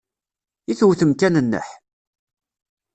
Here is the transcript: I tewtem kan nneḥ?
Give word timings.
I 0.71 0.73
tewtem 0.79 1.11
kan 1.19 1.35
nneḥ? 1.45 1.67